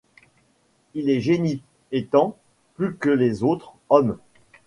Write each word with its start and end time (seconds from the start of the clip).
Il 0.95 1.11
est 1.11 1.21
génie, 1.21 1.61
étant, 1.91 2.35
plus 2.73 2.95
que 2.95 3.11
les 3.11 3.43
autres, 3.43 3.73
homme. 3.89 4.17